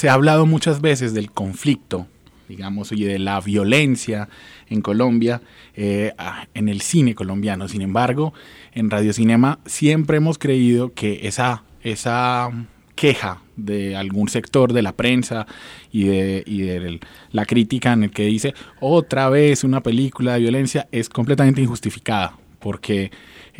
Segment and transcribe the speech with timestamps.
[0.00, 2.06] Se ha hablado muchas veces del conflicto,
[2.48, 4.30] digamos, y de la violencia
[4.70, 5.42] en Colombia,
[5.76, 6.14] eh,
[6.54, 7.68] en el cine colombiano.
[7.68, 8.32] Sin embargo,
[8.72, 12.50] en Radio Cinema siempre hemos creído que esa, esa
[12.94, 15.46] queja de algún sector de la prensa
[15.92, 16.98] y de, y de,
[17.30, 22.38] la crítica en el que dice otra vez una película de violencia es completamente injustificada,
[22.60, 23.10] porque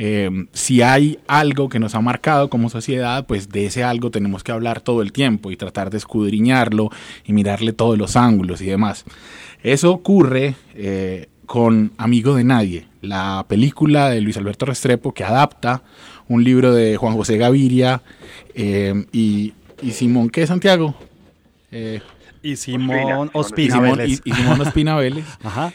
[0.02, 4.44] eh, si hay algo que nos ha marcado como sociedad, pues de ese algo tenemos
[4.44, 6.90] que hablar todo el tiempo y tratar de escudriñarlo
[7.24, 9.04] y mirarle todos los ángulos y demás.
[9.62, 15.82] Eso ocurre eh, con Amigo de Nadie, la película de Luis Alberto Restrepo que adapta
[16.28, 18.02] un libro de Juan José Gaviria
[18.54, 19.52] eh, y,
[19.90, 20.94] Simón, ¿qué Santiago?
[22.42, 24.20] Y Simón Ospina, Vélez.
[24.24, 25.24] Y, Simón Ospina Vélez.
[25.42, 25.72] Ajá.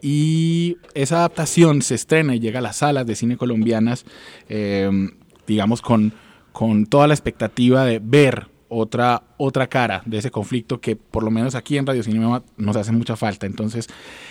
[0.00, 4.04] Y esa adaptación se estrena y llega a las salas de cine colombianas,
[4.48, 5.12] em,
[5.46, 6.12] digamos, con,
[6.52, 11.30] con toda la expectativa de ver otra, otra cara de ese conflicto que por lo
[11.30, 13.46] menos aquí en Radio Cinema nos hace mucha falta.
[13.46, 13.88] Entonces,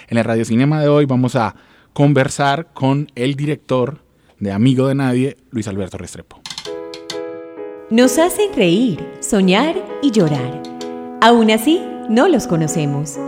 [0.08, 1.56] en el Radio Cinema de hoy vamos a
[1.94, 4.04] conversar con el director
[4.39, 6.42] de Amigo de Nadie, Luis Alberto Restrepo.
[7.92, 10.70] Nos hacen reír, soñar y llorar.
[11.23, 13.19] Aún así, no los conocemos.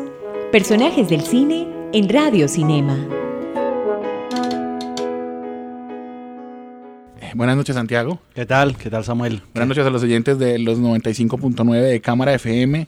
[0.51, 2.97] Personajes del cine en Radio Cinema.
[7.21, 8.17] Eh, buenas noches, Santiago.
[8.33, 8.77] ¿Qué tal?
[8.77, 9.43] ¿Qué tal, Samuel?
[9.53, 12.87] Buenas noches a los oyentes de los 95.9 de Cámara FM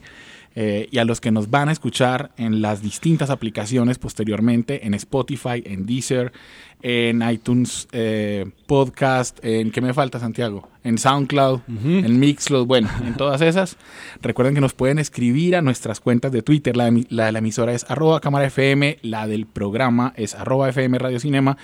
[0.56, 4.94] eh, y a los que nos van a escuchar en las distintas aplicaciones posteriormente, en
[4.94, 6.32] Spotify, en Deezer,
[6.82, 10.70] en iTunes eh, Podcast, en ¿qué me falta, Santiago?
[10.84, 13.76] En SoundCloud, en Mixcloud, bueno, en todas esas.
[14.22, 16.78] Recuerden que nos pueden escribir a nuestras cuentas de Twitter.
[16.78, 21.20] La de, la, emisora es arroba cámara FM, la del programa es arroba FM Radio
[21.20, 21.58] Cinema.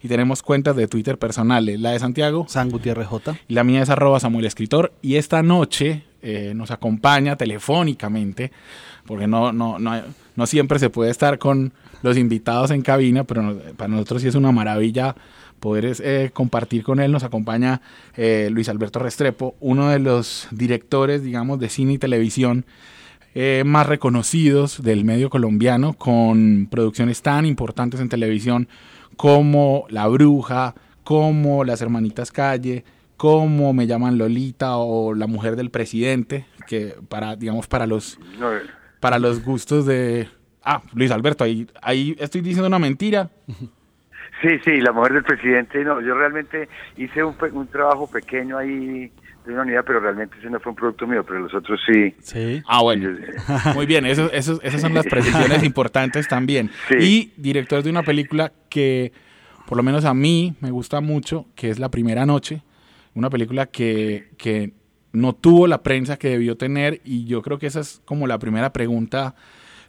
[0.00, 1.80] Y tenemos cuentas de Twitter personales.
[1.80, 2.46] La de Santiago.
[2.48, 3.36] San Gutiérrez J.
[3.48, 4.92] Y la mía es arroba Samuel Escritor.
[5.02, 8.50] Y esta noche eh, nos acompaña telefónicamente,
[9.06, 10.02] porque no, no, no,
[10.34, 14.34] no siempre se puede estar con los invitados en cabina, pero para nosotros sí es
[14.34, 15.14] una maravilla
[15.60, 17.12] poder eh, compartir con él.
[17.12, 17.80] Nos acompaña
[18.16, 22.66] eh, Luis Alberto Restrepo, uno de los directores, digamos, de cine y televisión
[23.64, 28.66] más reconocidos del medio colombiano, con producciones tan importantes en televisión
[29.16, 30.74] como La Bruja,
[31.04, 32.84] como Las Hermanitas Calle,
[33.18, 38.18] como Me llaman Lolita o La Mujer del Presidente, que para, digamos, para los,
[39.00, 40.28] para los gustos de
[40.70, 43.30] Ah, Luis Alberto, ahí, ahí estoy diciendo una mentira.
[44.42, 46.68] Sí, sí, la mujer del presidente, no, yo realmente
[46.98, 49.10] hice un, un trabajo pequeño ahí
[49.46, 52.14] de una unidad, pero realmente ese no fue un producto mío, pero los otros sí.
[52.20, 52.62] Sí.
[52.68, 53.18] Ah, bueno.
[53.74, 56.70] Muy bien, eso, eso, esas son las precisiones importantes también.
[57.00, 59.12] Y director de una película que,
[59.66, 62.62] por lo menos a mí, me gusta mucho, que es La Primera Noche,
[63.18, 64.72] una película que, que
[65.12, 68.38] no tuvo la prensa que debió tener y yo creo que esa es como la
[68.38, 69.34] primera pregunta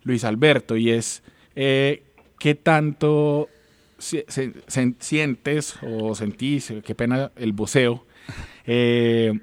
[0.03, 1.23] Luis Alberto, y es
[1.55, 2.03] eh,
[2.39, 3.49] qué tanto
[3.99, 8.05] sientes o sentís, qué pena el voceo,
[8.65, 9.33] eh,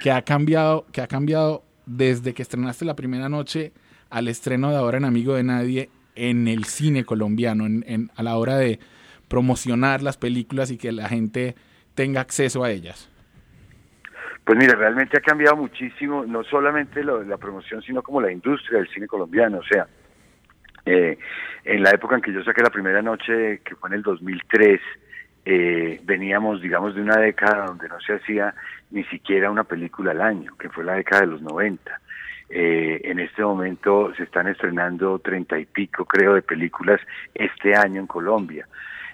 [0.00, 3.72] que ha cambiado, que ha cambiado desde que estrenaste la primera noche
[4.10, 8.36] al estreno de ahora en Amigo de Nadie en el cine colombiano, en, a la
[8.38, 8.80] hora de
[9.28, 11.54] promocionar las películas y que la gente
[11.94, 13.08] tenga acceso a ellas.
[14.48, 18.88] Pues mira, realmente ha cambiado muchísimo, no solamente la promoción, sino como la industria del
[18.88, 19.58] cine colombiano.
[19.58, 19.86] O sea,
[20.86, 21.18] eh,
[21.64, 24.80] en la época en que yo saqué la primera noche, que fue en el 2003,
[25.44, 28.54] eh, veníamos, digamos, de una década donde no se hacía
[28.90, 32.00] ni siquiera una película al año, que fue la década de los 90.
[32.48, 37.02] Eh, en este momento se están estrenando treinta y pico, creo, de películas
[37.34, 38.66] este año en Colombia.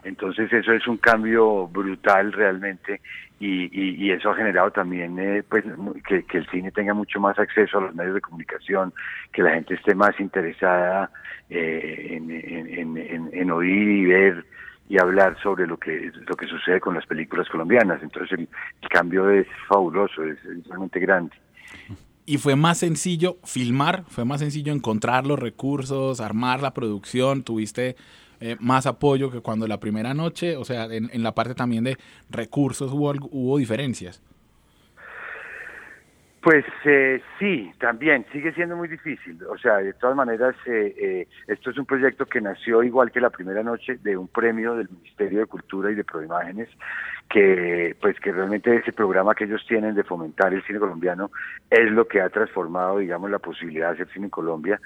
[0.05, 3.01] Entonces eso es un cambio brutal realmente
[3.41, 5.65] y, eso ha generado también eh, pues
[6.06, 8.93] que, el cine tenga mucho más acceso a los medios de comunicación,
[9.33, 11.11] que la gente esté más interesada
[11.51, 14.45] eh, en, oír y ver
[14.89, 18.03] y hablar sobre lo que lo que sucede con las películas colombianas.
[18.03, 18.49] Entonces el,
[18.89, 21.35] cambio es fabuloso, es realmente grande.
[22.27, 27.97] Y fue más sencillo filmar, fue más sencillo encontrar los recursos, armar la producción, tuviste
[28.44, 31.96] eh, más apoyo que cuando la primera noche, o sea, en, la parte también de
[32.29, 34.20] recursos hubo, hubo diferencias.
[36.44, 39.38] Pues eh, sí, también sigue siendo muy difícil.
[39.49, 43.19] O sea, de todas maneras, eh, eh, esto es un proyecto que nació igual que
[43.19, 46.69] la primera noche de un premio del Ministerio de Cultura y de Proimágenes,
[47.31, 51.31] que pues que realmente ese programa que ellos tienen de fomentar el cine colombiano
[51.70, 54.79] es lo que ha transformado, digamos, la posibilidad de hacer cine en Colombia.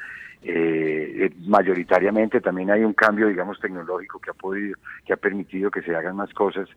[1.48, 5.96] mayoritariamente también hay un cambio, digamos, tecnológico que ha podido, que ha permitido que se
[5.96, 6.68] hagan más cosas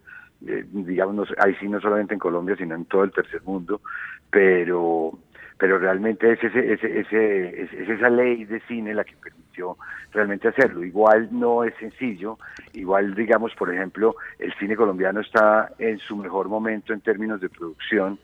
[0.47, 3.81] eh, digamos, ahí sí no solamente en Colombia, sino en todo el tercer mundo,
[4.29, 5.17] pero
[5.57, 9.77] pero realmente es, ese, ese, ese, es, esa ley de cine la que permitió
[10.11, 10.83] realmente hacerlo.
[10.83, 12.39] Igual no es sencillo,
[12.73, 17.49] igual digamos, por ejemplo, el cine colombiano está en su mejor momento en términos de
[17.49, 18.17] producción,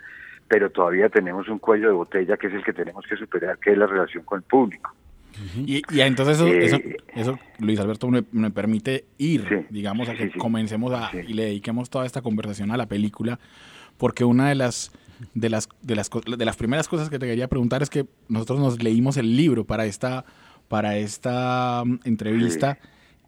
[0.47, 3.71] pero todavía tenemos un cuello de botella que es el que tenemos que superar, que
[3.71, 4.96] es la relación con el público
[5.65, 6.79] y, y, entonces eso,
[7.15, 12.05] eso, Luis Alberto, me, permite ir, digamos, a que comencemos a, y le dediquemos toda
[12.05, 13.39] esta conversación a la película,
[13.97, 14.91] porque una de las,
[15.33, 18.59] de las, de las, de las primeras cosas que te quería preguntar es que nosotros
[18.59, 20.25] nos leímos el libro para esta,
[20.67, 22.79] para esta mm, entrevista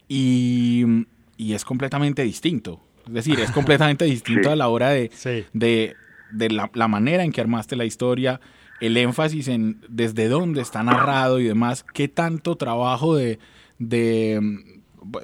[0.07, 1.05] y,
[1.37, 2.81] y, es completamente distinto.
[3.07, 5.11] Es decir, es completamente distinto a la hora de,
[5.53, 5.95] de,
[6.31, 8.39] de la, la manera en que armaste la historia,
[8.81, 13.39] el énfasis en desde dónde está narrado y demás, qué tanto trabajo de,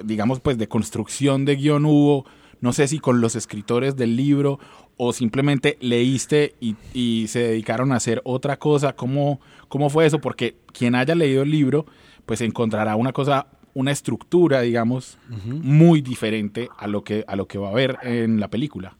[0.04, 2.26] digamos, pues de construcción de guion hubo,
[2.60, 4.58] no sé si con los escritores del libro
[4.96, 10.20] o simplemente leíste y, se dedicaron a hacer otra cosa, ¿Cómo, ¿cómo fue eso?
[10.20, 11.86] Porque quien haya leído el libro,
[12.24, 17.58] pues encontrará una cosa una estructura, digamos, muy diferente a lo que a lo que
[17.58, 18.94] va a ver en la película.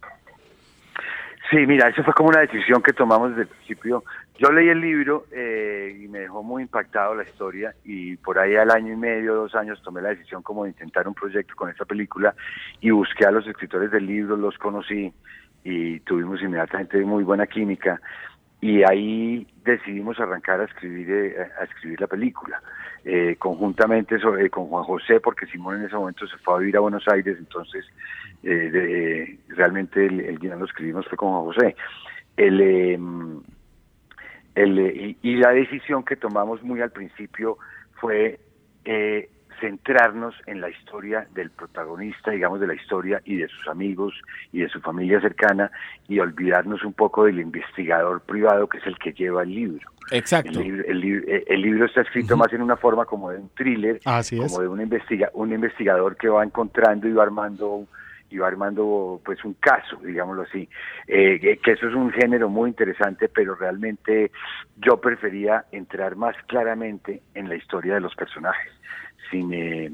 [1.50, 4.04] Sí, mira, eso fue como una decisión que tomamos desde el principio.
[4.38, 8.54] Yo leí el libro eh, y me dejó muy impactado la historia y por ahí
[8.54, 11.70] al año y medio, dos años, tomé la decisión como de intentar un proyecto con
[11.70, 12.34] esta película
[12.80, 15.10] y busqué a los escritores del libro, los conocí
[15.64, 18.00] y tuvimos inmediatamente muy buena química
[18.60, 22.62] y ahí decidimos arrancar a escribir eh, a escribir la película
[23.04, 26.76] eh, conjuntamente sobre, con Juan José porque Simón en ese momento se fue a vivir
[26.76, 27.84] a Buenos Aires entonces
[28.42, 31.76] eh, realmente el, guion lo escribimos fue con Juan José.
[32.36, 33.40] El, em,
[34.56, 37.58] el, y, la decisión que tomamos muy al principio
[38.00, 38.40] fue
[38.84, 39.28] eh,
[39.60, 44.14] centrarnos en la historia del protagonista, digamos, de la historia y de sus amigos
[44.52, 45.70] y de su familia cercana
[46.08, 49.90] y olvidarnos un poco del investigador privado que es el que lleva el libro.
[50.10, 50.60] Exacto.
[50.60, 54.80] El, libro está escrito más en una forma como de un thriller, como de un,
[54.80, 57.86] investiga, un investigador que va encontrando y va armando
[58.30, 60.68] y va armando pues un caso, digámoslo así,
[61.06, 64.30] eh, que eso es un género muy interesante, pero realmente
[64.76, 68.72] yo prefería entrar más claramente en la historia de los personajes
[69.30, 69.92] sin, eh,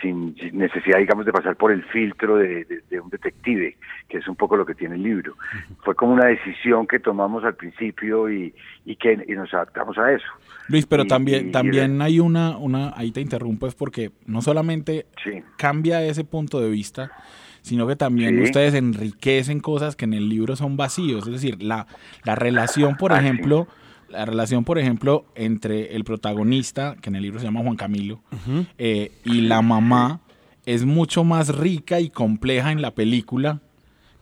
[0.00, 2.66] sin necesidad, digamos, de pasar por el filtro de,
[3.02, 3.76] un detective,
[4.08, 5.36] que es un poco lo que tiene el libro.
[5.84, 8.54] Fue como una decisión que tomamos al principio y,
[8.84, 10.26] y que nos adaptamos a eso.
[10.68, 15.06] Luis, pero también, también hay una, una, ahí te interrumpo, es porque no solamente
[15.56, 17.10] cambia ese punto de vista,
[17.66, 21.26] sino que también ustedes enriquecen cosas que en el libro son vacíos.
[21.26, 21.88] Es decir, la,
[22.22, 23.66] la relación, por ah, ejemplo,
[24.08, 28.20] la relación, por ejemplo, entre el protagonista, que en el libro se llama Juan Camilo,
[28.78, 30.20] eh, y la mamá
[30.64, 33.60] es mucho más rica y compleja en la película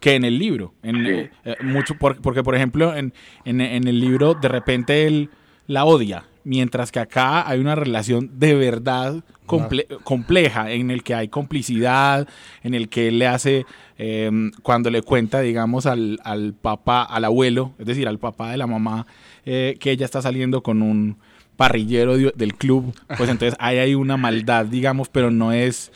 [0.01, 0.73] que en el libro.
[0.83, 3.13] En, eh, eh, mucho porque, por ejemplo, en,
[3.45, 5.29] en, el libro de repente él
[5.67, 11.29] la odia, mientras que acá hay una relación de verdad compleja, en el que hay
[11.29, 12.29] complicidad,
[12.63, 13.67] en el que él le hace,
[13.99, 18.57] em, cuando le cuenta, digamos, al, al papá, al abuelo, es decir, al papá de
[18.57, 19.07] la mamá,
[19.45, 21.19] eh, que ella está saliendo con un
[21.57, 25.93] parrillero del club, pues entonces ahí hay una maldad, digamos, pero no es...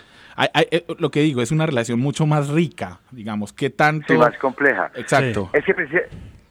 [0.70, 4.14] Eh, lo que digo, es una relación mucho más rica, digamos, que tanto...
[4.14, 4.92] más compleja.
[4.94, 5.50] Exacto.
[5.52, 5.74] Es que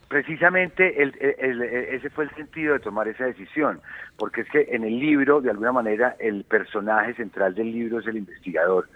[0.07, 3.81] precisamente el, ese fue el sentido de tomar esa decisión,
[4.17, 8.07] porque es que en el libro, de alguna manera, el personaje central del libro es
[8.07, 8.87] el investigador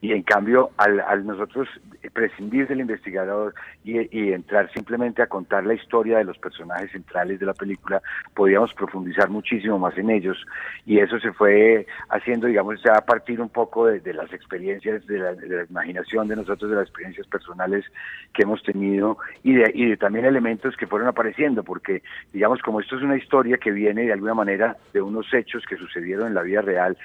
[0.00, 1.68] y en cambio al, nosotros
[2.14, 3.54] prescindir del investigador
[3.84, 8.00] y, entrar simplemente a contar la historia de los personajes centrales de la película,
[8.34, 10.38] podíamos profundizar muchísimo más en ellos.
[10.86, 15.18] Y eso se fue haciendo, digamos, ya a partir un poco de, las experiencias, de
[15.18, 17.84] la, de la, imaginación de nosotros, de las experiencias personales
[18.32, 22.02] que hemos tenido y de, y de también elementos que fueron apareciendo, porque
[22.32, 25.76] digamos, como esto es una historia que viene de alguna manera de unos hechos que
[25.76, 26.96] sucedieron en la vida real,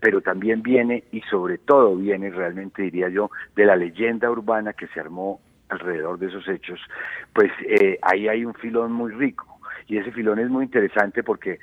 [0.00, 4.86] pero también viene y sobre todo viene realmente diría yo de la leyenda urbana que
[4.88, 6.78] se armó alrededor de esos hechos,
[7.32, 9.46] pues eh, ahí hay un filón muy rico.
[9.86, 11.58] Y ese filón es muy interesante porque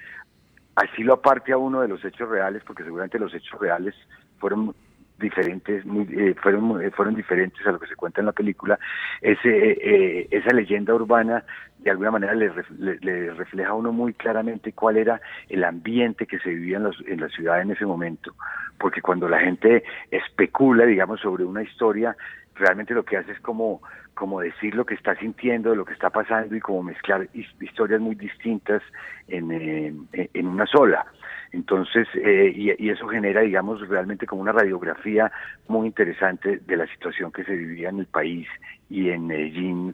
[0.76, 3.96] así lo aparte a uno de los hechos reales, porque seguramente los hechos reales
[4.40, 4.76] fueron
[5.22, 8.80] diferentes, muy, eh, fueron, eh, fueron diferentes a lo que se cuenta en la película.
[9.22, 11.44] Ese, esa leyenda urbana
[11.80, 16.50] de alguna manera le, refleja a uno muy claramente cuál era el ambiente que se
[16.50, 18.36] vivía en, en la ciudad en ese momento,
[18.78, 22.16] porque cuando la gente especula, digamos, sobre una historia,
[22.56, 23.82] realmente lo que hace es como
[24.14, 27.28] como decir lo que está sintiendo, lo que está pasando y como mezclar
[27.60, 28.84] historias muy distintas
[29.28, 31.08] en, en una sola.
[31.52, 35.32] Entonces, eh, y, eso genera, digamos, realmente como una radiografía
[35.68, 38.48] muy interesante de la situación que se vivía en el país
[38.90, 39.94] y en Medellín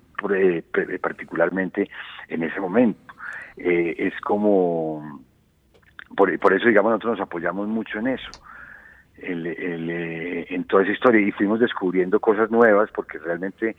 [1.01, 1.89] particularmente
[2.27, 3.13] en ese momento.
[3.57, 5.23] Eh, es como,
[6.15, 8.29] por, por eso, digamos, nosotros nos apoyamos mucho en eso.
[9.19, 13.75] Eh, en toda esa historia y fuimos descubriendo cosas nuevas porque realmente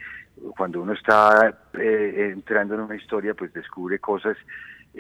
[0.57, 4.37] cuando uno está entrando en una historia pues descubre cosas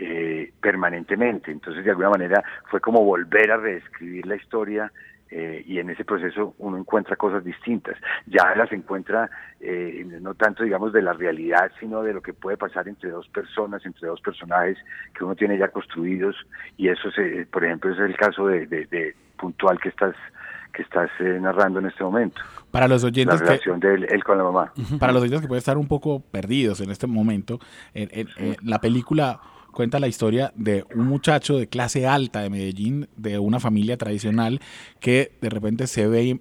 [0.00, 1.50] eh, permanentemente.
[1.50, 4.92] Entonces, de alguna manera, fue como volver a reescribir la historia
[5.28, 7.96] eh, y en ese proceso uno encuentra cosas distintas.
[8.26, 9.28] Ya las encuentra
[9.58, 13.26] eh, no tanto, digamos, de la realidad, sino de lo que puede pasar entre dos
[13.30, 14.78] personas, entre dos personajes
[15.16, 16.36] que uno tiene ya construidos.
[16.76, 20.14] Y eso, se, por ejemplo, es el caso de, puntual que estás
[20.72, 22.40] que estás narrando en este momento.
[22.70, 24.72] Para los oyentes la relación de él, con la mamá.
[25.00, 27.58] Para los oyentes que pueden estar un poco perdidos en este momento,
[27.94, 28.28] en
[28.62, 29.40] la película
[29.78, 34.60] cuenta la historia de un muchacho de clase alta de Medellín, de una familia tradicional,
[34.98, 36.40] que de repente se ve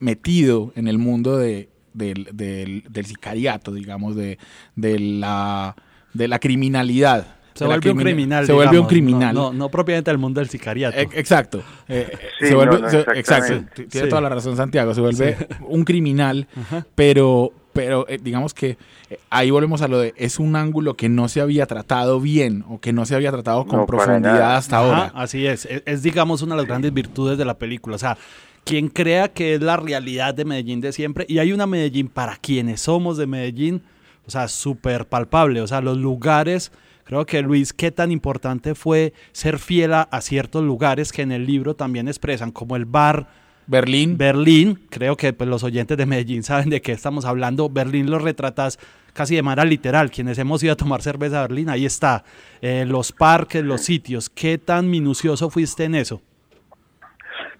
[0.00, 4.36] metido en el mundo de, del, del, sicariato, digamos, de,
[4.76, 5.74] de, la,
[6.12, 7.38] de la criminalidad.
[7.54, 8.44] Se vuelve un criminal.
[8.44, 9.34] Se vuelve un criminal.
[9.34, 10.98] No, no, propiamente el mundo del sicariato.
[10.98, 11.62] exacto.
[11.88, 13.64] Eh, se vuelve, exacto.
[13.88, 14.92] Tiene toda la razón Santiago.
[14.92, 16.48] Se vuelve un criminal,
[16.94, 18.78] pero pero eh, digamos que
[19.10, 22.64] eh, ahí volvemos a lo de es un ángulo que no se había tratado bien
[22.68, 25.12] o que no se había tratado con profundidad hasta ahora.
[25.14, 25.66] Así es.
[25.66, 28.16] es, digamos una de las grandes virtudes de la película, o sea,
[28.64, 32.36] quien crea que es la realidad de Medellín de siempre y hay una Medellín para
[32.36, 33.82] quienes somos de Medellín,
[34.26, 36.72] o sea, súper palpable, o sea, los lugares
[37.04, 41.46] Creo que Luis, qué tan importante fue ser fiel a, ciertos lugares que en el
[41.46, 43.28] libro también expresan, como el bar
[43.66, 44.18] Berlín.
[44.18, 47.68] Berlín, creo que pues, los oyentes de Medellín saben de qué estamos hablando.
[47.68, 48.78] Berlín lo retratas
[49.12, 50.10] casi de manera literal.
[50.10, 52.24] Quienes hemos ido a tomar cerveza a Berlín, ahí está.
[52.60, 54.28] Eh, los parques, los sitios.
[54.28, 56.20] ¿Qué tan minucioso fuiste en eso?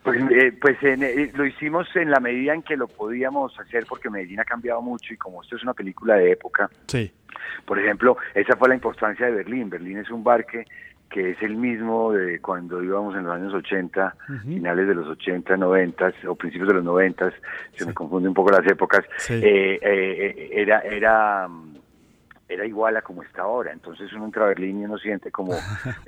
[0.03, 4.11] Pues, eh, pues eh, lo hicimos en la medida en que lo podíamos hacer porque
[4.11, 6.69] Medellín ha cambiado mucho y como esto es una película de época.
[6.87, 7.11] Sí.
[7.65, 9.71] Por ejemplo, esa fue la importancia de Berlín.
[9.71, 10.67] Berlín es un bar que
[11.15, 15.57] que es el mismo de cuando íbamos en los años 80, finales de los 80,
[15.57, 17.33] 90 o principios de los 90,
[17.73, 21.74] se me confunden un poco las épocas, eh, eh, era, era mm,
[22.49, 23.73] era igual a como está ahora.
[23.73, 25.55] Entonces uno entra a Berlín y uno siente como,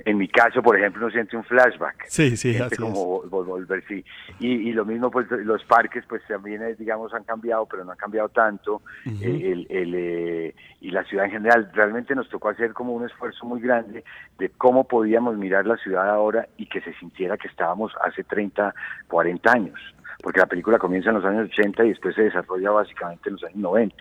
[0.05, 2.05] en mi caso, por ejemplo, uno siente un flashback.
[2.07, 4.03] Sí, sí, así como volver, sí.
[4.39, 7.97] Y, lo mismo, pues los parques, pues también, eh, digamos, han cambiado, pero no han
[7.97, 8.81] cambiado tanto.
[9.05, 13.05] Eh, el, el, eh, y la ciudad en general, realmente nos tocó hacer como un
[13.05, 14.03] esfuerzo muy grande
[14.37, 18.73] de cómo podíamos mirar la ciudad ahora y que se sintiera que estábamos hace 30,
[19.07, 19.79] 40 años
[20.21, 23.43] porque la película comienza en los años 80 y después se desarrolla básicamente en los
[23.43, 23.95] años 90.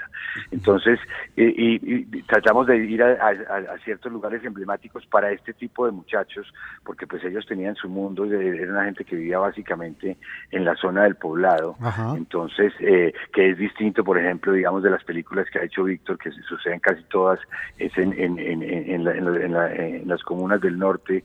[0.50, 0.98] Entonces,
[1.36, 6.52] y, tratamos de ir a, ciertos lugares emblemáticos para este tipo de muchachos,
[6.84, 10.16] porque pues ellos tenían su mundo, era una gente que vivía básicamente
[10.50, 11.76] en la zona del poblado,
[12.16, 16.18] entonces, eh, que es distinto, por ejemplo, digamos, de las películas que ha hecho Víctor,
[16.18, 17.38] que se suceden casi todas,
[17.78, 21.24] es en, en, en, en las comunas del norte,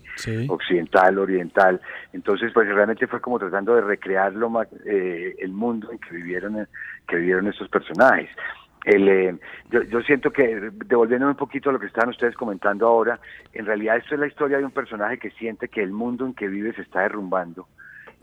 [0.50, 1.79] occidental, oriental,
[2.13, 6.67] entonces, pues realmente fue como tratando de recrearlo más eh, el mundo en que vivieron,
[7.07, 8.29] que vivieron estos personajes.
[8.83, 9.35] El, eh,
[9.69, 13.19] yo, yo, siento que, devolviéndome un poquito a lo que están ustedes comentando ahora,
[13.53, 16.33] en realidad esto es la historia de un personaje que siente que el mundo en
[16.33, 17.67] que vive se está derrumbando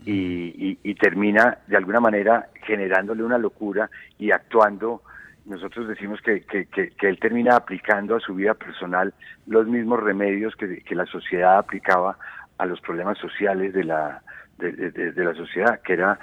[0.05, 5.01] y, y, termina de alguna manera generándole una locura y actuando.
[5.45, 9.13] Nosotros decimos que, que, que, él termina aplicando a su vida personal
[9.47, 12.17] los mismos remedios que, que la sociedad aplicaba
[12.59, 14.21] a los problemas sociales de la,
[14.57, 16.19] de, de, la sociedad, que era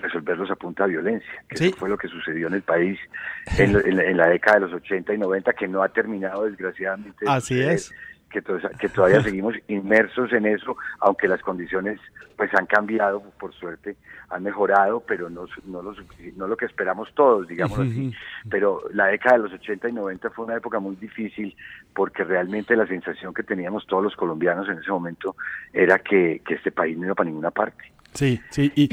[0.00, 1.44] resolverlos a punta de violencia.
[1.48, 2.98] Que Eso fue lo que sucedió en el país
[3.58, 7.26] en, en, la década de los 80 y 90, que no ha terminado desgraciadamente.
[7.28, 7.92] Así es.
[8.30, 8.42] Que,
[8.78, 11.98] que todavía seguimos inmersos en eso, aunque las condiciones
[12.36, 13.96] pues han cambiado, por suerte,
[14.30, 15.94] han mejorado, pero no, no, lo,
[16.36, 18.14] no lo que esperamos todos, digamos así.
[18.48, 21.54] Pero la década de los 80 y 90 fue una época muy difícil
[21.92, 25.36] porque realmente la sensación que teníamos todos los colombianos en ese momento
[25.72, 27.92] era que, que este país no iba para ninguna parte.
[28.14, 28.72] Sí, sí.
[28.74, 28.88] Y,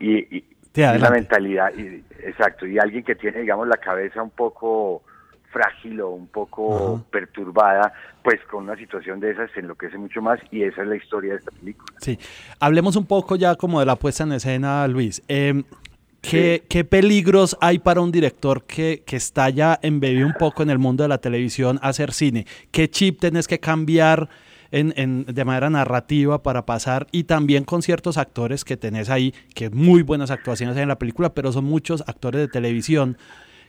[0.00, 5.02] y, la mentalidad, y, exacto, y alguien que tiene, digamos, la cabeza un poco
[5.56, 10.38] frágil o un poco perturbada, pues con una situación de esas se enloquece mucho más
[10.50, 11.96] y esa es la historia de esta película.
[12.00, 12.18] Sí,
[12.60, 15.22] hablemos un poco ya como de la puesta en escena, Luis.
[15.28, 15.62] Eh,
[16.20, 20.70] ¿Qué, ¿Qué, peligros hay para un director que, que está ya embebido un poco en
[20.70, 22.46] el mundo de la televisión hacer cine?
[22.72, 24.28] ¿Qué chip tenés que cambiar
[24.72, 27.06] en, en, de manera narrativa para pasar?
[27.12, 30.98] Y también con ciertos actores que tenés ahí, que muy buenas actuaciones hay en la
[30.98, 33.16] película, pero son muchos actores de televisión.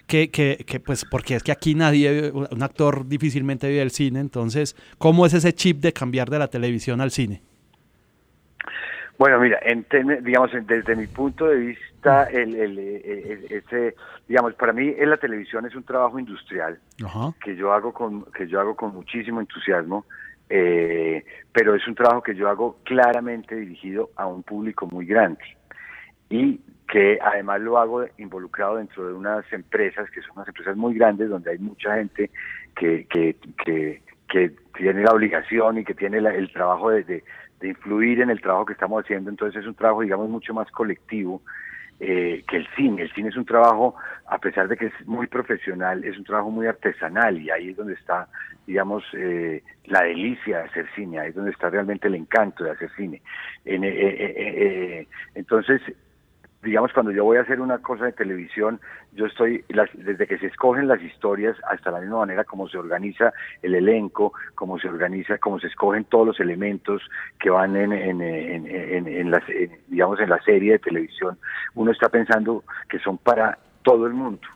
[0.07, 4.21] Que, que, que, pues porque es que aquí nadie, un actor difícilmente vive el cine,
[4.21, 7.41] entonces, ¿cómo es ese chip de cambiar de la televisión al cine?
[9.17, 9.85] Bueno, mira, en,
[10.23, 12.79] digamos, desde mi punto de vista, el, el,
[13.49, 13.95] ese,
[14.27, 17.33] digamos, para mí en la televisión es un trabajo industrial Ajá.
[17.43, 20.05] que yo hago con que yo hago con muchísimo entusiasmo,
[20.49, 25.43] eh, pero es un trabajo que yo hago claramente dirigido a un público muy grande
[26.29, 30.93] y que además lo hago involucrado dentro de unas empresas que son unas empresas muy
[30.93, 32.29] grandes donde hay mucha gente
[32.75, 37.23] que que, que, que tiene la obligación y que tiene la, el trabajo de,
[37.59, 40.69] de influir en el trabajo que estamos haciendo, entonces es un trabajo, digamos, mucho más
[40.71, 41.41] colectivo
[41.99, 43.03] eh, que el cine.
[43.03, 43.95] El cine es un trabajo,
[44.27, 47.77] a pesar de que es muy profesional, es un trabajo muy artesanal y ahí es
[47.77, 48.27] donde está,
[48.67, 52.71] digamos, eh, la delicia de hacer cine, ahí es donde está realmente el encanto de
[52.71, 53.21] hacer cine.
[53.65, 55.81] Eh, eh, eh entonces,
[56.63, 58.79] digamos, cuando yo voy a hacer una cosa de televisión,
[59.13, 62.77] yo estoy, las, desde que se escogen las historias hasta la misma manera como se
[62.77, 67.01] organiza el elenco, cómo se organiza, cómo se escogen todos los elementos
[67.39, 69.43] que van en, en, en, en, en las,
[69.87, 71.37] digamos, en la serie de televisión,
[71.75, 74.47] uno está pensando que son para todo el mundo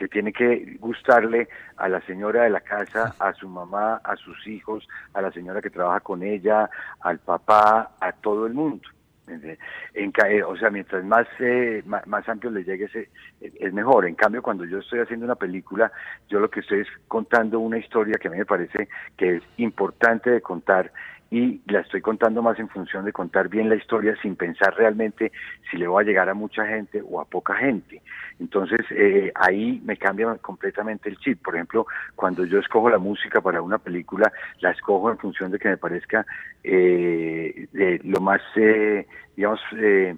[0.00, 4.46] que tiene que gustarle a la señora de la casa, a su mamá, a sus
[4.46, 8.88] hijos, a la señora que trabaja con ella, al papá, a todo el mundo.
[9.30, 13.08] En, eh, o sea, mientras más, eh, más, amplio le llegue, ese,
[13.40, 14.06] es mejor.
[14.06, 15.90] En cambio, cuando yo estoy haciendo una película,
[16.28, 19.42] yo lo que estoy es contando una historia que a mí me parece que es
[19.56, 20.92] importante de contar
[21.30, 25.30] y la estoy contando más en función de contar bien la historia sin pensar realmente
[25.70, 28.02] si le va a llegar a mucha gente o a poca gente.
[28.40, 31.42] Entonces eh, ahí me cambia completamente el chip.
[31.42, 35.58] Por ejemplo, cuando yo escojo la música para una película, la escojo en función de
[35.58, 36.26] que me parezca
[36.64, 40.16] eh, de lo más, eh, digamos, eh,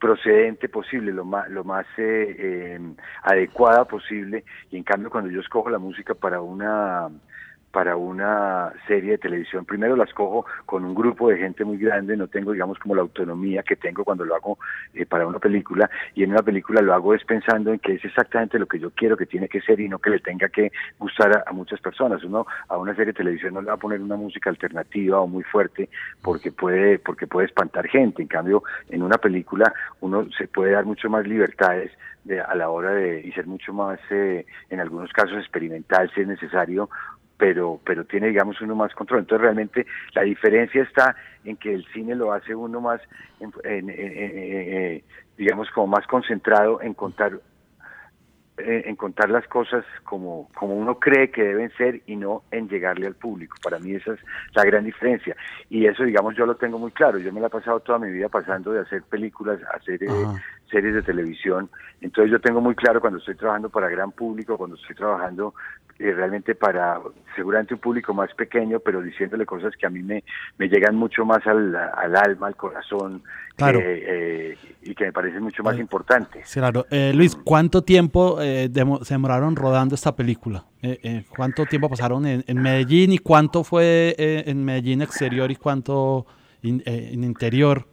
[0.00, 2.80] procedente posible, lo más, lo más eh, eh,
[3.22, 4.44] adecuada posible.
[4.70, 7.08] Y en cambio, cuando yo escojo la música para una
[7.70, 9.64] para una serie de televisión.
[9.64, 13.02] Primero las cojo con un grupo de gente muy grande, no tengo, digamos, como la
[13.02, 14.58] autonomía que tengo cuando lo hago
[14.94, 18.04] eh, para una película, y en una película lo hago es pensando en que es
[18.04, 20.72] exactamente lo que yo quiero que tiene que ser y no que le tenga que
[20.98, 22.22] gustar a, muchas personas.
[22.24, 25.26] Uno a una serie de televisión no le va a poner una música alternativa o
[25.26, 25.88] muy fuerte
[26.22, 28.22] porque puede, porque puede espantar gente.
[28.22, 31.92] En cambio, en una película uno se puede dar mucho más libertades
[32.24, 36.20] de, a la hora de y ser mucho más, eh, en algunos casos, experimental si
[36.20, 36.88] es necesario
[37.40, 39.20] pero, pero tiene, digamos, uno más control.
[39.20, 43.00] Entonces, realmente la diferencia está en que el cine lo hace uno más,
[43.40, 43.50] en,
[43.88, 45.02] eh,
[45.38, 47.40] digamos, como más concentrado en contar
[48.62, 53.06] en contar las cosas como, como uno cree que deben ser y no en llegarle
[53.06, 53.56] al público.
[53.62, 54.20] Para mí esa es
[54.54, 55.34] la gran diferencia.
[55.70, 57.18] Y eso, digamos, yo lo tengo muy claro.
[57.18, 60.08] Yo me la he pasado toda mi vida pasando de hacer películas a hacer eh,
[60.70, 61.70] series de televisión.
[62.00, 65.54] Entonces yo tengo muy claro cuando estoy trabajando para gran público, cuando estoy trabajando
[65.98, 66.98] eh, realmente para
[67.36, 70.24] seguramente un público más pequeño, pero diciéndole cosas que a mí me,
[70.56, 73.22] me llegan mucho más al, al alma, al corazón,
[73.54, 73.80] claro.
[73.82, 76.50] eh, y que me parecen mucho más importantes.
[76.52, 76.86] Claro.
[76.90, 78.70] Eh, Luis, ¿cuánto tiempo eh,
[79.02, 80.64] se demoraron rodando esta película?
[80.82, 86.26] Eh, ¿Cuánto tiempo pasaron en, en, Medellín y cuánto fue en Medellín exterior y cuánto
[86.62, 87.86] in, en interior?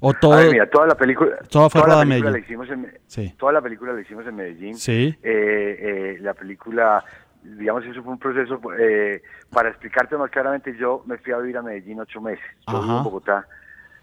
[0.00, 2.32] O todo, ver, mira, toda la película, toda la película Medellín.
[2.32, 3.34] la hicimos en, sí.
[3.36, 4.76] toda la película la hicimos en Medellín.
[4.76, 5.16] Sí.
[5.22, 7.04] Eh, eh, la película,
[7.42, 10.76] digamos, eso fue un proceso eh, para explicarte más claramente.
[10.76, 12.44] Yo me fui a vivir a Medellín ocho meses.
[12.70, 13.46] Yo vivo en Bogotá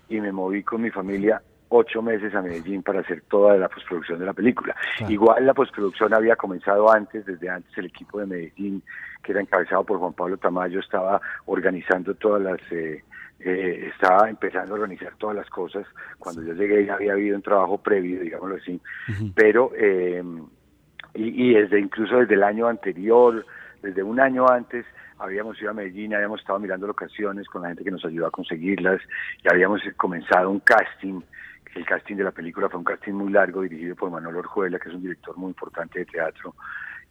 [0.10, 4.19] y me moví con mi familia ocho meses a Medellín para hacer toda la postproducción
[4.19, 4.75] de la película.
[4.97, 5.13] Claro.
[5.13, 8.84] Igual la postproducción había comenzado antes, desde antes el equipo de Medellín,
[9.23, 13.03] que era encabezado por Juan Pablo Tamayo, estaba organizando todas las eh,
[13.47, 15.86] eh, estaba empezando a organizar todas las cosas.
[16.17, 19.34] Cuando yo llegué ya había habido un trabajo previo, digámoslo así, uh -huh.
[19.36, 20.23] pero eh,
[21.13, 23.45] y, y, desde incluso desde el año anterior,
[23.84, 24.84] desde un año antes,
[25.19, 28.31] habíamos ido a Medellín, habíamos estado mirando locaciones con la gente que nos ayudó a
[28.31, 28.99] conseguirlas
[29.43, 31.21] y habíamos comenzado un casting.
[31.75, 34.89] El casting de la película fue un casting muy largo dirigido por Manuel Orjuela, que
[34.89, 36.55] es un director muy importante de teatro.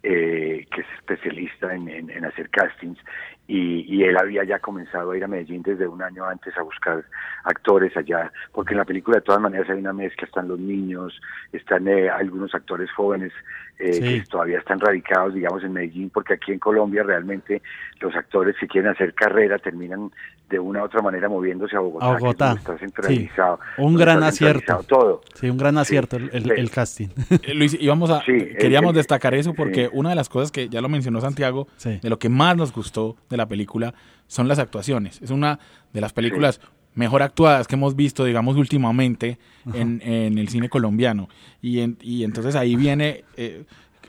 [0.07, 2.99] Eh, que es especialista en, en, hacer castings
[3.47, 6.63] y, y, él había ya comenzado a ir a Medellín desde un año antes a
[6.63, 7.03] buscar
[7.45, 11.19] actores allá, porque en la película de todas maneras hay una mezcla, están los niños,
[11.53, 13.33] están eh, algunos actores jóvenes
[13.79, 17.61] eh, que todavía están radicados, digamos, en Medellín, porque aquí en Colombia realmente
[18.01, 20.11] los actores que quieren hacer carrera terminan
[20.49, 22.53] de una u otra manera moviéndose a Bogotá, a Bogotá.
[22.53, 23.59] está centralizado.
[23.79, 24.81] Un gran acierto.
[24.87, 25.23] Todo.
[25.35, 27.09] Sí, un gran acierto el, el, casting.
[27.31, 30.89] Eh, Luis, íbamos a, queríamos destacar eso porque una de las cosas que ya lo
[30.89, 33.95] mencionó Santiago, de lo que más nos gustó de la película
[34.27, 35.21] son las actuaciones.
[35.23, 35.59] Es una
[35.93, 36.61] de las películas
[36.95, 39.39] mejor actuadas que hemos visto, digamos, últimamente
[39.73, 41.29] en, en, el cine colombiano.
[41.61, 43.65] Y, en, y entonces ahí viene, eh,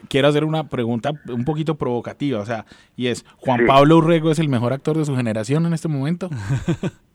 [0.07, 4.39] quiero hacer una pregunta un poquito provocativa, o sea, y es, ¿Juan Pablo Urrego es
[4.39, 6.29] el mejor actor de su generación en este momento?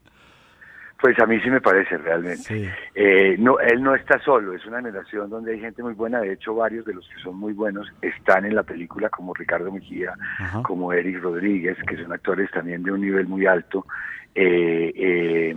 [1.00, 2.70] Pues a mí sí me parece realmente.
[2.94, 6.34] Eh, no, él no está solo, es una generación donde hay gente muy buena, de
[6.34, 10.12] hecho varios de los que son muy buenos están en la película, como Ricardo Mejía,
[10.62, 13.86] como Eric Rodríguez, que son actores también de un nivel muy alto,
[14.34, 15.54] eh, eh,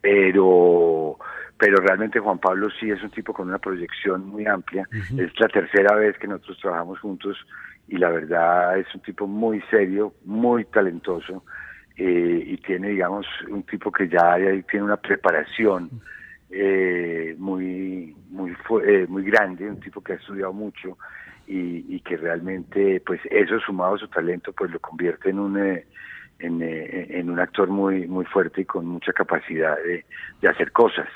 [0.00, 1.18] pero
[1.56, 5.48] pero realmente Juan Pablo sí es un tipo con una proyección muy amplia, es la
[5.48, 7.38] tercera vez que nosotros trabajamos juntos
[7.86, 11.44] y la verdad es un tipo muy serio, muy talentoso,
[11.96, 14.36] eh, y tiene, digamos, un tipo que ya
[14.70, 15.90] tiene una preparación
[16.50, 20.98] eh, muy muy eh, muy grande, un tipo que ha estudiado mucho
[21.46, 25.84] y, que realmente, pues eso sumado a su talento, pues lo convierte en un en,
[26.62, 30.04] en, un actor muy muy fuerte y con mucha capacidad de,
[30.40, 31.08] de hacer cosas.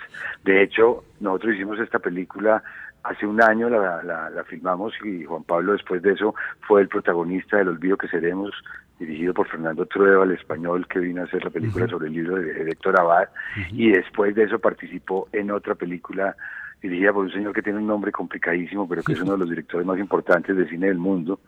[0.44, 2.62] De hecho, nosotros hicimos esta película
[3.02, 6.34] hace un año la, la, la, filmamos y Juan Pablo después de eso
[6.66, 8.52] fue el protagonista del Olvido que Seremos
[8.98, 12.36] dirigido por Fernando Trueba, el español que vino a hacer la película sobre el libro
[12.36, 13.28] de Héctor Abad,
[13.70, 16.36] y después de eso participó en otra película
[16.82, 19.50] dirigida por un señor que tiene un nombre complicadísimo, pero que es uno de los
[19.50, 21.40] directores más importantes de cine del mundo.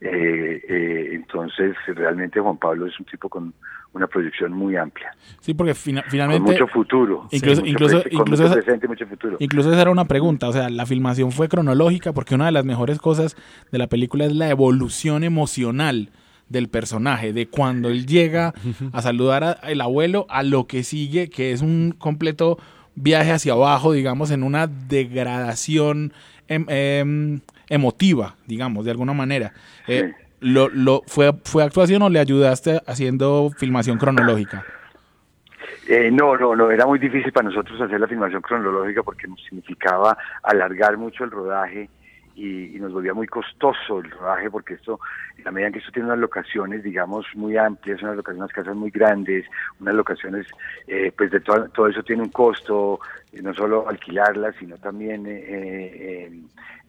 [0.00, 3.54] Eh, eh, entonces, realmente Juan Pablo es un tipo con
[3.92, 5.14] una proyección muy amplia.
[5.40, 6.38] Sí, porque finalmente...
[6.38, 7.28] Con mucho futuro.
[7.30, 9.36] Incluso, incluso, incluso, mucho presente, mucho futuro.
[9.38, 12.64] incluso esa era una pregunta, o sea, la filmación fue cronológica porque una de las
[12.64, 13.36] mejores cosas
[13.70, 16.08] de la película es la evolución emocional
[16.48, 18.52] del personaje, de cuando él llega
[18.92, 22.58] a saludar al abuelo a lo que sigue, que es un completo
[22.94, 26.12] viaje hacia abajo, digamos, en una degradación
[26.48, 29.52] em, em, emotiva, digamos, de alguna manera.
[29.88, 34.64] Eh, lo, lo, ¿fue, ¿Fue actuación o le ayudaste haciendo filmación cronológica?
[35.88, 39.42] Eh, no, no, no, era muy difícil para nosotros hacer la filmación cronológica porque nos
[39.42, 41.88] significaba alargar mucho el rodaje
[42.34, 44.98] y, nos volvía muy costoso el rodaje porque esto,
[45.38, 48.52] en la medida en que esto tiene unas locaciones, digamos, muy amplias, unas locaciones, unas
[48.52, 49.46] casas muy grandes,
[49.80, 50.46] unas locaciones,
[50.86, 52.98] eh, pues de todo, todo eso tiene un costo,
[53.32, 56.30] eh, no solo alquilarlas, sino también eh,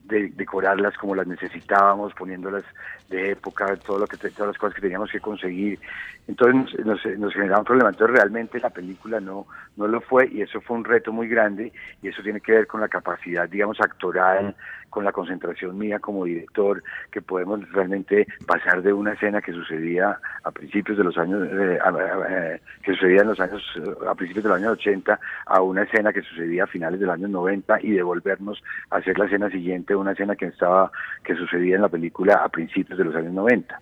[0.03, 2.63] de, decorarlas como las necesitábamos, poniéndolas
[3.09, 5.79] de época, todo lo que todas las cosas que teníamos que conseguir.
[6.27, 7.89] Entonces nos, nos, generaba un problema.
[7.89, 11.71] Entonces realmente la película no, no lo fue y eso fue un reto muy grande
[12.01, 14.55] y eso tiene que ver con la capacidad, digamos, actoral,
[14.93, 20.19] con la concentración mía como director, que podemos realmente pasar de una escena que sucedía
[20.43, 21.79] a principios de los años, eh,
[22.29, 23.63] eh, que sucedía en los años,
[24.07, 27.15] a principios de los años 80, a una escena que sucedía a finales de los
[27.15, 30.91] años 90 y devolvernos a hacer la escena siguiente, una escena que estaba,
[31.23, 33.81] que sucedía en la película a principios de los años 90.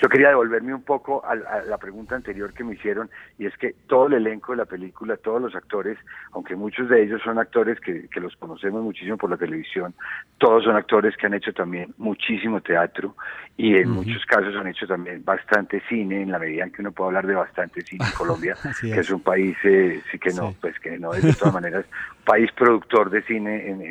[0.00, 3.74] Yo quería devolverme un poco a, la pregunta anterior que me hicieron y es que
[3.86, 5.98] todo el elenco de la película, todos los actores,
[6.32, 9.94] aunque muchos de ellos son actores que, los conocemos muchísimo por la televisión,
[10.38, 13.14] todos son actores que han hecho también muchísimo teatro
[13.56, 16.92] y en muchos casos han hecho también bastante cine, en la medida en que uno
[16.92, 20.54] puede hablar de bastante cine en Colombia, que es un país, eh, sí que no,
[20.60, 21.84] pues que no es de todas maneras
[22.24, 23.82] país productor de cine en,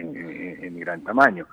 [0.62, 1.46] en gran tamaño.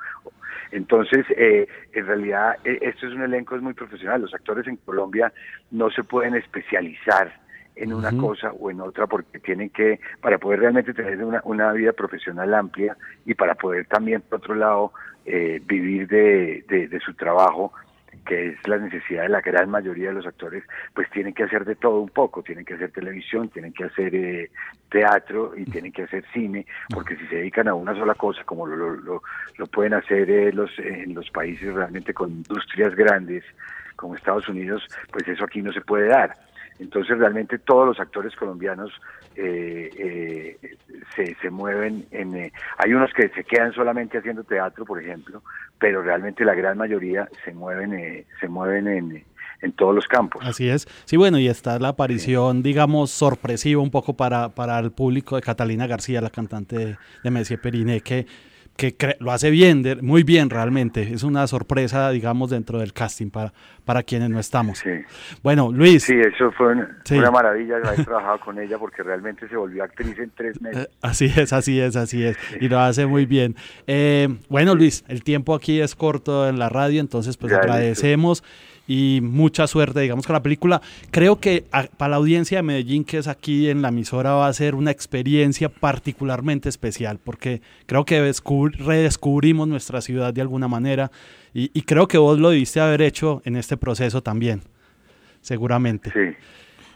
[0.73, 4.12] Entonces, eh, en realidad, eh, esto es un elenco es muy profesional.
[4.19, 5.33] Los actores en Colombia
[5.71, 7.41] no se pueden especializar
[7.75, 11.73] en una cosa o en otra porque tienen que, para poder realmente tener una, una
[11.73, 14.93] vida profesional amplia y para poder también, por otro lado,
[15.25, 17.73] eh, vivir de, de su trabajo,
[18.27, 21.65] que es la necesidad de la gran mayoría de los actores, pues tienen que hacer
[21.65, 24.51] de todo un poco, tienen que hacer televisión, tienen que hacer eh,
[24.91, 28.67] teatro y tienen que hacer cine, porque si se dedican a una sola cosa, como
[28.67, 29.23] lo, lo,
[29.57, 33.45] lo pueden hacer eh, los, en los países realmente con industrias grandes,
[34.03, 36.35] como Estados Unidos, pues eso aquí no se puede dar.
[36.81, 38.91] Entonces realmente todos los actores colombianos
[39.37, 40.77] eh, eh,
[41.15, 42.35] se, se mueven en...
[42.37, 45.43] Eh, hay unos que se quedan solamente haciendo teatro, por ejemplo,
[45.79, 49.25] pero realmente la gran mayoría se mueven, se mueven en,
[49.61, 50.43] en todos los campos.
[50.45, 50.89] Así es.
[51.05, 55.43] Sí, bueno, y está la aparición, digamos, sorpresiva un poco para, para el público de
[55.43, 58.27] Catalina García, la cantante de, de Messier Periné, que
[58.91, 61.03] que lo hace bien, muy bien realmente.
[61.13, 63.53] Es una sorpresa, digamos, dentro del casting para,
[63.85, 64.79] para quienes no estamos.
[64.79, 64.91] Sí.
[65.43, 66.03] Bueno, Luis.
[66.03, 70.31] Sí, eso fue una, maravilla haber trabajado con ella porque realmente se volvió actriz en
[70.31, 70.85] tres meses.
[70.85, 72.37] Eh, así es, así es, así es.
[72.61, 73.55] Y lo hace muy bien.
[73.87, 78.43] Eh, bueno, Luis, el tiempo aquí es corto en la radio, entonces pues agradecemos
[78.87, 80.83] y mucha suerte, digamos, con la película.
[81.11, 81.65] Creo que
[81.97, 84.91] para la audiencia de Medellín, que es aquí en la emisora, va a ser una
[84.91, 91.11] experiencia particularmente especial, porque creo que redescubrimos nuestra ciudad de alguna manera
[91.55, 94.63] y, y creo que vos lo debiste haber hecho en este proceso también,
[95.41, 96.11] seguramente.
[96.13, 96.37] Sí.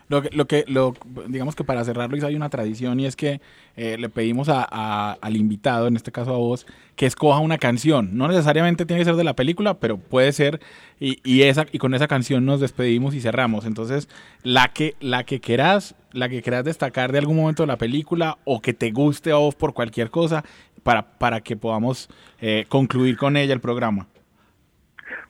[0.09, 0.95] Lo que, lo que lo,
[1.27, 3.41] digamos que para cerrar, Luis, hay una tradición y es que
[3.77, 8.17] eh, le pedimos a, al invitado, en este caso a vos, que escoja una canción.
[8.17, 10.61] No necesariamente tiene que ser de la película, pero puede ser
[11.01, 13.65] y, y, esa y con esa canción nos despedimos y cerramos.
[13.65, 14.09] Entonces,
[14.43, 18.39] la que la que querás, la que quieras destacar de algún momento de la película
[18.45, 20.45] o que te guste a vos por cualquier cosa
[20.85, 22.09] para para que podamos
[22.41, 24.07] eh, concluir con ella el programa.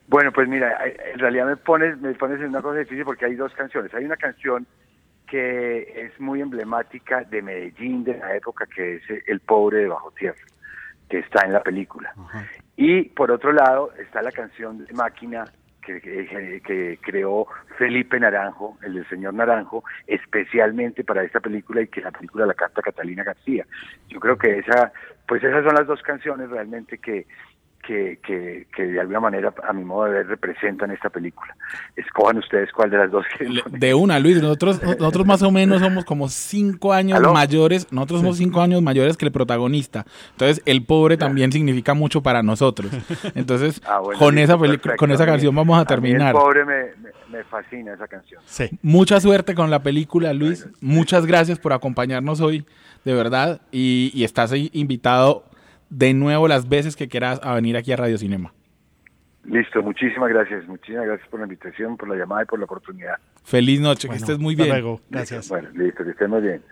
[0.09, 0.79] Bueno, pues mira,
[1.13, 3.93] en realidad me pones, me pones en una cosa difícil porque hay dos canciones.
[3.95, 4.67] Hay una canción
[5.27, 10.13] que es muy emblemática de Medellín de la época, que es El pobre de bajo
[10.13, 10.39] tierra,
[11.09, 12.15] que está en la película.
[12.77, 15.45] Y por otro lado está la canción de Máquina
[15.85, 16.01] que,
[16.65, 17.47] que, creó
[17.79, 22.55] Felipe Naranjo, el del señor Naranjo, especialmente para esta película y que la película la
[22.55, 23.65] canta Catalina García.
[24.09, 24.93] Yo creo que esa,
[25.29, 27.27] pues esas son las dos canciones realmente que,
[27.87, 31.55] que, que, que, de alguna manera, a mi modo de ver, representan esta película.
[31.95, 33.25] Escojan ustedes cuál de las dos.
[33.71, 34.43] De una, Luis.
[34.43, 37.93] Nosotros, nosotros más o menos somos como cinco años mayores.
[37.93, 40.05] Nosotros somos cinco años mayores que el protagonista.
[40.33, 42.91] Entonces, el pobre también significa mucho para nosotros.
[43.35, 44.57] Entonces, ah, con esa
[44.97, 46.35] con esa canción vamos a terminar.
[46.35, 46.85] el pobre me,
[47.31, 48.43] me, fascina esa canción.
[48.47, 48.69] Sí.
[48.83, 50.69] Mucha suerte con la película, Luis.
[50.81, 52.67] Muchas gracias por acompañarnos hoy,
[53.05, 53.61] de verdad.
[53.71, 55.45] Y, y estás ahí invitado
[55.91, 58.53] de nuevo las veces que quieras a venir aquí a Radio Cinema.
[59.45, 60.67] Listo, muchísimas gracias.
[60.67, 63.15] Muchísimas gracias por la invitación, por la llamada y por la oportunidad.
[63.45, 64.69] Feliz noche, que estés muy bien.
[64.69, 65.01] Luego.
[65.09, 65.49] Gracias.
[65.49, 66.63] Bueno, listo, que estén muy bien.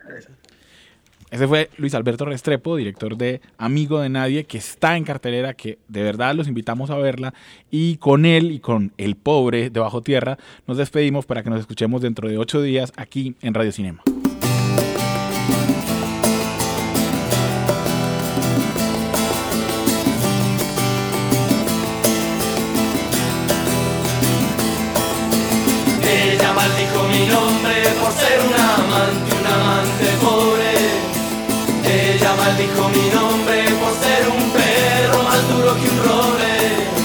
[1.31, 5.79] Ese fue Luis Alberto Restrepo, director de Amigo de Nadie, que está en cartelera, que
[5.89, 7.35] de verdad los invitamos a verla.
[7.71, 11.61] Y con él y con El Pobre de Bajo Tierra nos despedimos para que nos
[11.61, 14.03] escuchemos dentro de ocho días aquí en Radio Cinema.
[28.19, 30.73] Ser un amante, un amante pobre.
[31.85, 36.55] Ella maldijo mi nombre por ser un perro más duro que un roble.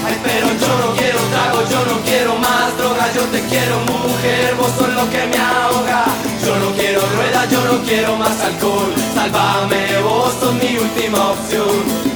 [0.05, 4.55] Ay, pero yo no quiero trago, yo no quiero más droga, yo te quiero mujer,
[4.55, 6.05] vos sos lo que me ahoga.
[6.45, 8.93] Yo no quiero rueda, yo no quiero más alcohol.
[9.13, 12.08] Sálvame, vos sos mi última opción.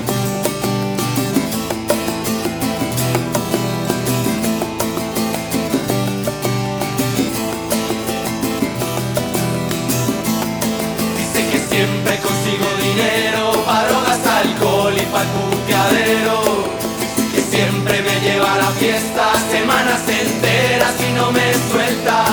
[15.93, 22.23] Que siempre me lleva a la fiesta semanas enteras y no me suelta.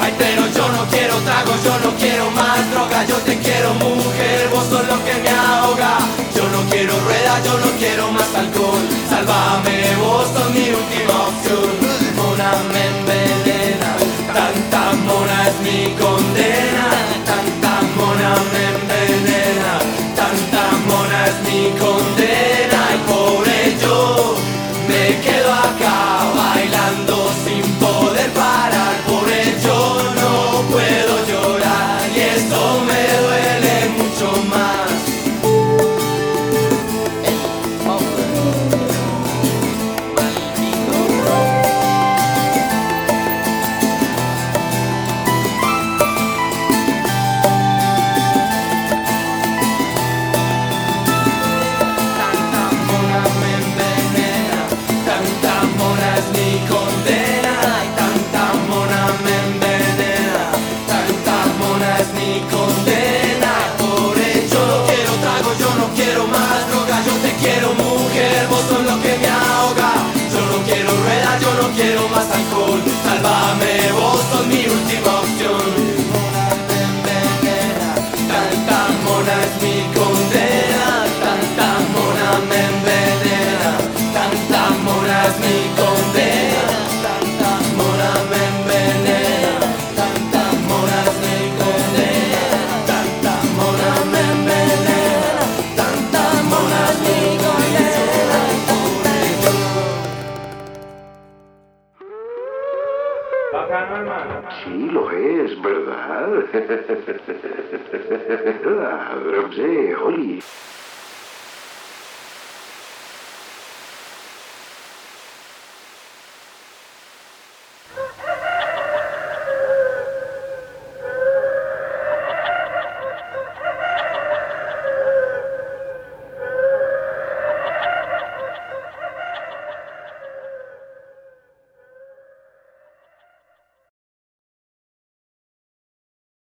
[0.00, 4.48] Ay, pero yo no quiero trago, yo no quiero más droga, yo te quiero mujer,
[4.50, 5.98] vos sos lo que me ahoga.
[6.34, 8.82] Yo no quiero rueda, yo no quiero más alcohol.
[9.08, 11.83] Sálvame, vos sos mi última opción.